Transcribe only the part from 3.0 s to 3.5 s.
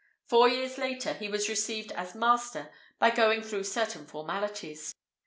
going